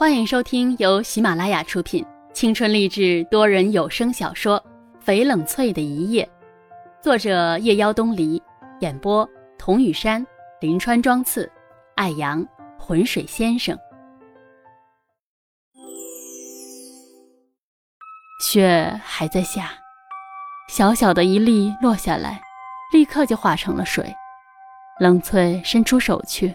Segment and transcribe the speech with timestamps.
[0.00, 2.02] 欢迎收听由喜马拉雅出品、
[2.32, 4.58] 青春励志多人有声小说
[5.06, 6.24] 《翡冷翠的一夜》，
[7.04, 8.42] 作者夜妖东篱，
[8.80, 9.28] 演播
[9.58, 10.26] 童雨山、
[10.58, 11.52] 林川、庄次、
[11.96, 12.42] 艾阳、
[12.78, 13.78] 浑水先生。
[18.42, 19.70] 雪还在下，
[20.70, 22.40] 小小的一粒落下来，
[22.90, 24.10] 立刻就化成了水。
[24.98, 26.54] 冷翠伸出手去。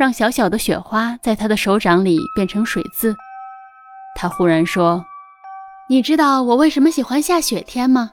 [0.00, 3.14] 让小小的雪花在他的手掌里变成水渍。
[4.14, 5.04] 他忽然说
[5.90, 8.12] ：“你知道我为什么喜欢下雪天吗？”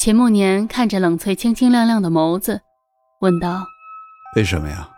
[0.00, 2.62] 秦慕年看着冷翠清清亮亮的眸子，
[3.18, 3.62] 问道
[4.36, 4.88] ：“为什么呀？”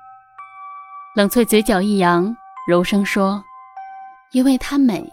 [1.16, 2.36] 冷翠嘴角一扬，
[2.68, 3.42] 柔声说
[4.30, 5.12] ：“因为它美，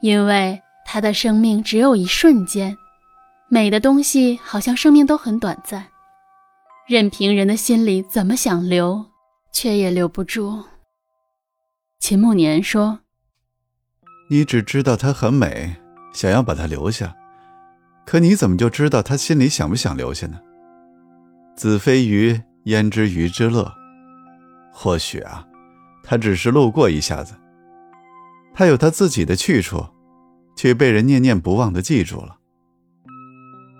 [0.00, 2.74] 因为它的生命只有一瞬间。
[3.48, 5.84] 美的东西好像生命都很短暂，
[6.88, 9.04] 任凭人的心里怎么想留。”
[9.54, 10.64] 却也留不住。
[12.00, 12.98] 秦慕年说
[14.28, 15.76] ：“你只知道她很美，
[16.12, 17.14] 想要把她留下，
[18.04, 20.38] 可你怎么就知道她心里想不想留下呢？
[21.56, 23.72] 子非鱼，焉知鱼之乐？
[24.72, 25.46] 或许啊，
[26.02, 27.34] 她只是路过一下子，
[28.52, 29.86] 她有她自己的去处，
[30.56, 32.36] 却被人念念不忘的记住了。”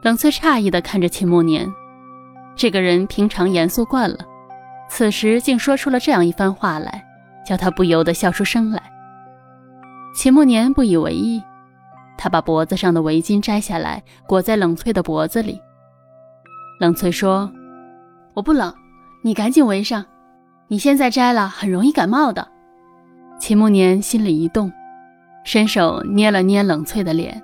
[0.05, 1.69] 冷翠诧异的看着秦慕年，
[2.55, 4.25] 这个人平常严肃惯了。
[4.89, 7.05] 此时竟说出了这样一番话来，
[7.45, 8.83] 叫他不由得笑出声来。
[10.15, 11.43] 秦慕年不以为意，
[12.17, 15.61] 他把脖子上的围巾摘下来，裹在冷翠的脖子里。
[16.79, 17.51] 冷翠说
[18.35, 18.73] ：“我不冷，
[19.23, 20.05] 你赶紧围上。
[20.69, 22.47] 你现在摘了，很容易感冒的。”
[23.41, 24.73] 秦慕年心里一动，
[25.45, 27.43] 伸手捏了捏冷翠的脸，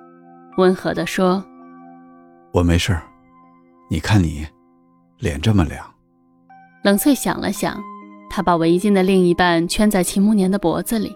[0.57, 1.45] 温和地说
[2.55, 2.97] ：“我没事，
[3.91, 4.47] 你看你，
[5.19, 5.85] 脸这么凉。”
[6.83, 7.79] 冷翠想了想，
[8.31, 11.15] 她把围巾的另一半圈在秦慕年的脖子里。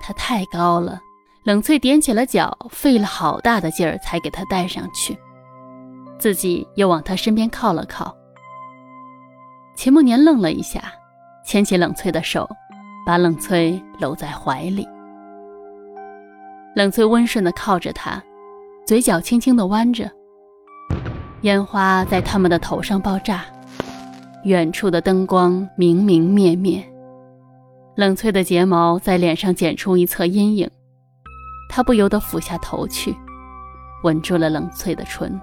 [0.00, 1.00] 他太高了，
[1.44, 5.16] 冷翠踮起了脚，费了好大的劲儿才给他戴上去，
[6.18, 8.14] 自己又往他身边靠了靠。
[9.74, 10.92] 秦慕年愣了一下，
[11.46, 12.46] 牵起冷翠的手，
[13.06, 14.86] 把冷翠搂在怀里。
[16.76, 18.22] 冷翠温顺地靠着他，
[18.86, 20.10] 嘴角轻轻地弯着，
[21.42, 23.46] 烟花在他们的头上爆炸。
[24.44, 26.84] 远处的灯光明明灭灭，
[27.94, 30.70] 冷翠的睫毛在脸上剪出一侧阴影，
[31.66, 33.16] 他不由得俯下头去，
[34.02, 35.40] 吻住了冷翠的唇。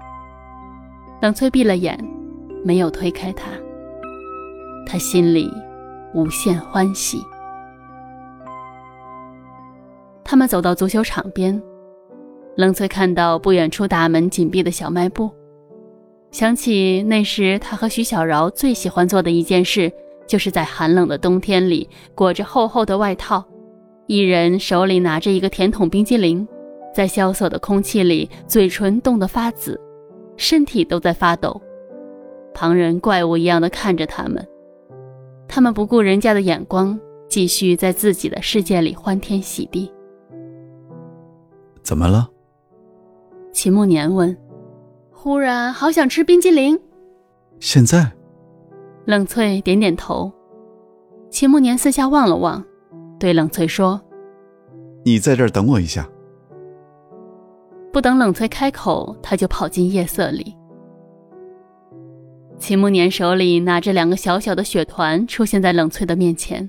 [1.20, 1.98] 冷翠闭了眼，
[2.64, 3.50] 没有推开他，
[4.86, 5.52] 他心里
[6.14, 7.20] 无限欢喜。
[10.22, 11.60] 他们走到足球场边，
[12.56, 15.28] 冷翠看到不远处大门紧闭的小卖部。
[16.32, 19.92] 想起那时，他和徐小饶最喜欢做的一件事，
[20.26, 23.44] 就是在寒冷的冬天里裹着厚厚的外套，
[24.06, 26.48] 一人手里拿着一个甜筒冰激凌，
[26.94, 29.78] 在萧索的空气里，嘴唇冻得发紫，
[30.38, 31.60] 身体都在发抖。
[32.54, 34.42] 旁人怪物一样的看着他们，
[35.46, 36.98] 他们不顾人家的眼光，
[37.28, 39.92] 继续在自己的世界里欢天喜地。
[41.82, 42.26] 怎么了？
[43.52, 44.34] 秦慕年问。
[45.22, 46.76] 忽然好想吃冰激凌。
[47.60, 48.10] 现在，
[49.04, 50.32] 冷翠点点头。
[51.30, 52.64] 秦慕年四下望了望，
[53.20, 54.02] 对冷翠说
[55.06, 56.08] ：“你在这儿等我一下。”
[57.92, 60.56] 不等冷翠开口，他就跑进夜色里。
[62.58, 66.68] 秦慕年手里拿着两个小小的雪团，出现在冷翠的面前，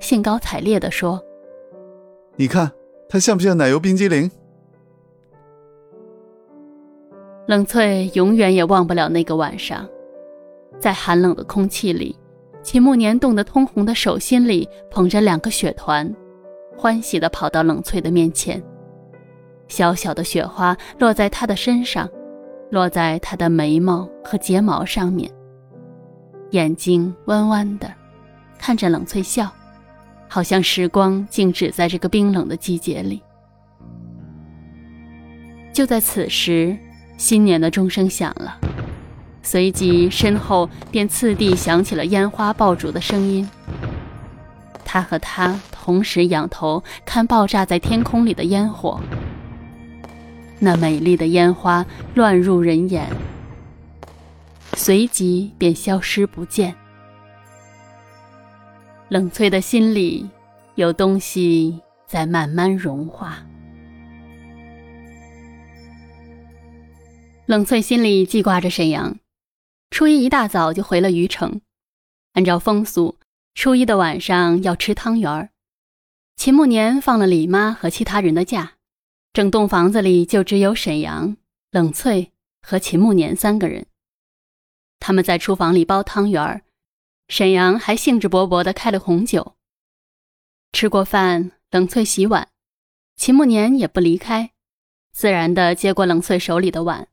[0.00, 1.22] 兴高采烈地说
[2.36, 2.72] ：“你看，
[3.10, 4.30] 它像不像奶油冰激凌？”
[7.46, 9.86] 冷翠永远也忘不了那个晚上，
[10.80, 12.18] 在寒冷的空气里，
[12.62, 16.10] 秦慕年冻得通红的手心里捧着两个雪团，
[16.74, 18.62] 欢喜地跑到冷翠的面前。
[19.68, 22.08] 小小的雪花落在他的身上，
[22.70, 25.30] 落在他的眉毛和睫毛上面。
[26.52, 27.92] 眼睛弯弯的，
[28.58, 29.52] 看着冷翠笑，
[30.28, 33.22] 好像时光静止在这个冰冷的季节里。
[35.74, 36.74] 就在此时。
[37.16, 38.58] 新年的钟声响了，
[39.42, 43.48] 随即身后便次第响起了烟花爆竹的声音。
[44.84, 49.00] 他和他同时仰头看爆炸在天空里的烟火，
[50.58, 51.84] 那美丽的烟花
[52.14, 53.08] 乱入人眼，
[54.74, 56.74] 随即便消失不见。
[59.08, 60.28] 冷翠的心里
[60.74, 63.38] 有东西在慢慢融化。
[67.46, 69.18] 冷翠心里记挂着沈阳，
[69.90, 71.60] 初一一大早就回了虞城。
[72.32, 73.18] 按照风俗，
[73.54, 75.50] 初一的晚上要吃汤圆儿。
[76.36, 78.76] 秦慕年放了李妈和其他人的假，
[79.34, 81.36] 整栋房子里就只有沈阳、
[81.70, 82.32] 冷翠
[82.62, 83.84] 和秦慕年三个人。
[84.98, 86.62] 他们在厨房里煲汤圆儿，
[87.28, 89.54] 沈阳还兴致勃勃地开了红酒。
[90.72, 92.48] 吃过饭，冷翠洗碗，
[93.16, 94.52] 秦慕年也不离开，
[95.12, 97.06] 自然地接过冷翠手里的碗，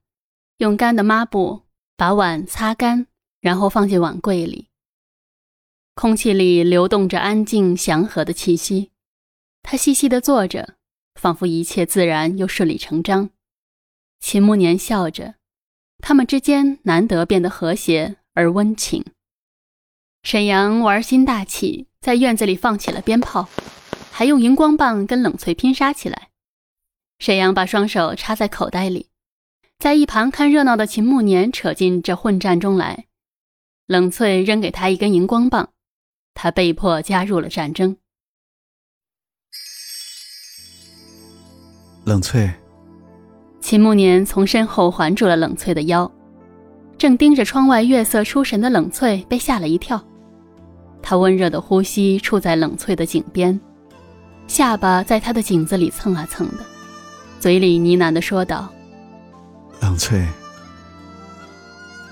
[0.61, 1.63] 用干的抹布
[1.97, 3.07] 把碗擦干，
[3.39, 4.67] 然后放进碗柜里。
[5.95, 8.91] 空气里流动着安静祥和的气息，
[9.63, 10.75] 他细细地坐着，
[11.15, 13.31] 仿佛一切自然又顺理成章。
[14.19, 15.33] 秦慕年笑着，
[15.97, 19.03] 他们之间难得变得和谐而温情。
[20.21, 23.49] 沈阳玩心大起，在院子里放起了鞭炮，
[24.11, 26.29] 还用荧光棒跟冷翠拼杀起来。
[27.17, 29.07] 沈阳把双手插在口袋里，
[29.81, 33.05] 在一旁看热闹的秦慕年扯进这混战中来。
[33.87, 35.69] 冷翠扔给他一根荧光棒。
[36.35, 37.97] 他被迫加入了战争。
[42.05, 42.47] 冷翠，
[43.59, 46.09] 秦慕年从身后环住了冷翠的腰，
[46.95, 49.99] 正盯着窗外月色出神的冷翠被吓了一跳。
[51.01, 53.59] 他温热的呼吸触在冷翠的颈边，
[54.45, 56.63] 下巴在他的颈子里蹭啊蹭的，
[57.39, 58.71] 嘴里呢喃的说道
[59.81, 60.25] ：“冷翠，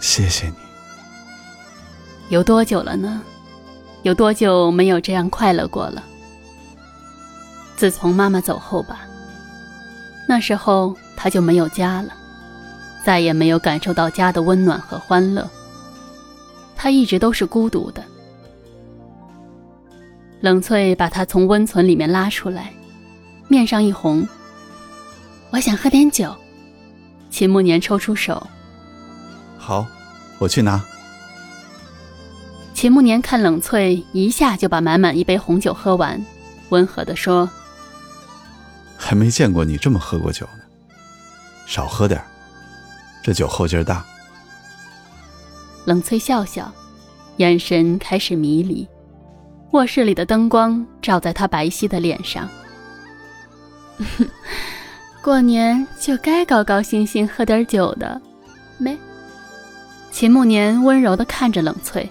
[0.02, 0.56] 谢谢你。
[2.30, 3.22] 有多久了呢？”
[4.04, 6.02] 有多久没有这样快乐过了？
[7.76, 9.02] 自从妈妈走后吧，
[10.26, 12.14] 那时候他就没有家了，
[13.06, 15.46] 再也没有感受到家的温暖和欢乐。
[16.78, 18.02] 他一直都是孤独的。
[20.40, 22.72] 冷翠把他从温存里面拉出来，
[23.50, 24.26] 面上一红。
[25.52, 26.34] 我想喝点酒。
[27.40, 28.46] 秦慕年抽出手。
[29.58, 29.88] 好，
[30.40, 30.84] 我去拿。
[32.74, 36.22] 秦慕年看冷翠一下就把满满一杯红酒喝完，
[36.68, 37.50] 温和地说
[39.00, 40.64] ：“还没见过你这么喝过酒呢，
[41.66, 42.22] 少喝点
[43.24, 44.06] 这酒后劲儿大。”
[45.88, 46.70] 冷翠笑笑，
[47.38, 48.86] 眼神开始迷离。
[49.72, 52.50] 卧室里的灯光照在她白皙的脸上。
[55.22, 58.22] 过年就该高高兴兴喝点酒的，
[58.78, 58.98] 没？
[60.12, 62.10] 秦慕年温柔地看着冷翠。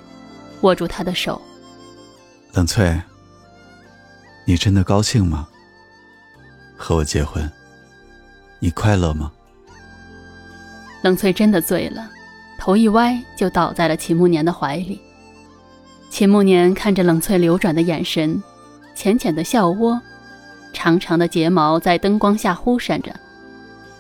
[0.63, 1.41] 握住她的手，
[2.53, 3.01] 冷翠，
[4.45, 5.47] 你真的高兴吗？
[6.77, 7.49] 和我结婚，
[8.59, 9.31] 你快乐吗？
[11.01, 12.11] 冷翠真的醉了，
[12.59, 15.01] 头一歪就倒在了秦慕年的怀里。
[16.11, 18.43] 秦慕年看着冷翠流转的眼神，
[18.97, 20.01] 浅浅的笑窝，
[20.73, 23.15] 长长的睫毛在灯光下忽闪着，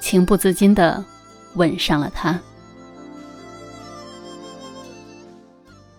[0.00, 1.05] 情不自禁的
[1.55, 2.41] 吻上了他。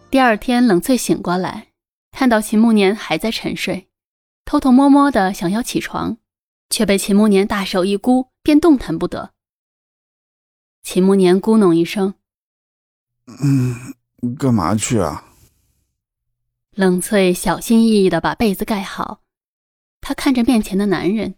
[0.09, 1.67] 第二天，冷翠醒过来，
[2.11, 3.89] 看到秦慕年还在沉睡，
[4.45, 6.17] 偷偷摸摸的想要起床，
[6.69, 9.31] 却被秦慕年大手一箍，便动弹不得。
[10.81, 12.15] 秦慕年咕哝一声
[13.43, 13.93] ：“嗯，
[14.35, 15.25] 干嘛去啊？”
[16.73, 19.21] 冷翠小心翼翼的把被子盖好，
[20.01, 21.33] 她看着面前的男人，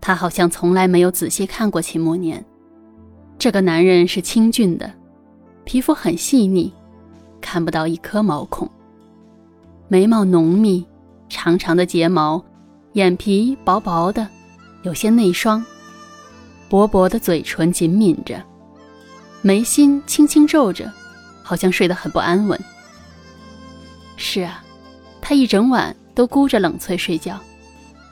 [0.00, 2.44] 她好像从来没有仔细看过秦慕年。
[3.38, 4.92] 这个男人是清俊的，
[5.64, 6.72] 皮肤很细腻。
[7.40, 8.68] 看不到一颗毛孔，
[9.86, 10.84] 眉毛浓密，
[11.28, 12.44] 长长的睫毛，
[12.94, 14.28] 眼皮薄薄的，
[14.82, 15.64] 有些内双，
[16.68, 18.42] 薄薄的嘴唇紧抿着，
[19.40, 20.92] 眉心轻轻皱着，
[21.44, 22.60] 好像睡得很不安稳。
[24.16, 24.62] 是啊，
[25.20, 27.38] 他一整晚都箍着冷翠睡觉，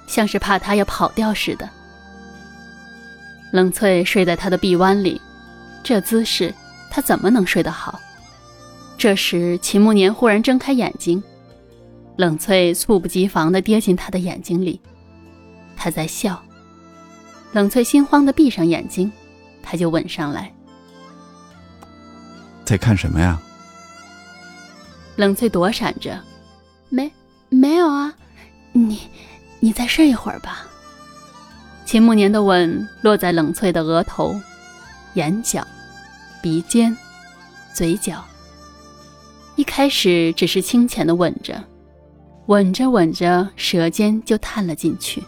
[0.06, 1.68] 像是怕他要跑掉似的。
[3.52, 5.20] 冷翠睡在他的臂弯里，
[5.82, 6.52] 这姿势
[6.90, 7.98] 他怎么能睡得好？
[8.98, 11.22] 这时，秦慕年忽然睁开眼睛，
[12.16, 14.80] 冷翠猝不及防地跌进他的眼睛里，
[15.76, 16.42] 他在笑。
[17.52, 19.10] 冷翠心慌地闭上眼睛，
[19.62, 20.52] 他就吻上来。
[22.64, 23.40] 在看什么呀？
[25.14, 26.20] 冷翠躲闪着，
[26.88, 27.10] 没，
[27.48, 28.12] 没有啊。
[28.72, 29.00] 你，
[29.66, 30.64] 你再睡一会儿吧。
[31.84, 34.40] 秦慕年的吻落在冷翠的额头、
[35.14, 35.66] 眼角、
[36.40, 36.96] 鼻尖、
[37.74, 38.24] 嘴角。
[39.56, 41.60] 一开始只是轻浅的吻着，
[42.46, 45.20] 吻着吻着，舌尖就探了进去，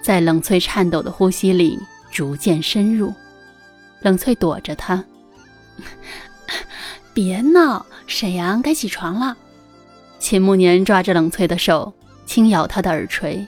[0.00, 1.76] 在冷翠颤抖的呼吸里
[2.12, 3.12] 逐渐深入。
[4.02, 5.04] 冷翠躲着他，
[7.12, 9.36] 别闹，沈阳该起床了。
[10.20, 11.92] 秦慕年抓着冷翠的手，
[12.30, 13.44] 轻咬他的耳垂。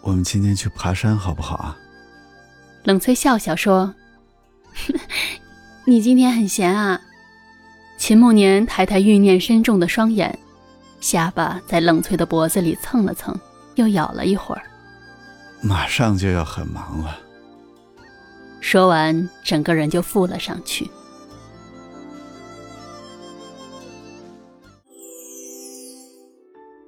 [0.00, 1.78] 我们今天去爬山好不好啊？
[2.82, 3.94] 冷翠笑笑说
[5.86, 7.00] ：“你今天很闲啊。”
[7.96, 10.36] 秦慕年抬抬欲念深重的双眼，
[11.00, 13.32] 下巴在冷翠的脖子里蹭了蹭，
[13.76, 14.62] 又咬了一会儿。
[15.60, 17.16] 马上就要很忙了。
[18.60, 20.90] 说完，整个人就附了上去。